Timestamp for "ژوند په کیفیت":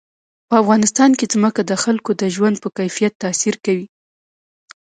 2.35-3.13